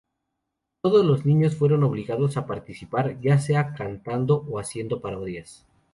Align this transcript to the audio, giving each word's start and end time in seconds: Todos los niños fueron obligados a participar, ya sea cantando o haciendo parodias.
Todos 0.81 1.05
los 1.05 1.27
niños 1.27 1.53
fueron 1.55 1.83
obligados 1.83 2.35
a 2.35 2.47
participar, 2.47 3.19
ya 3.21 3.37
sea 3.37 3.75
cantando 3.75 4.43
o 4.49 4.57
haciendo 4.57 4.99
parodias. 4.99 5.67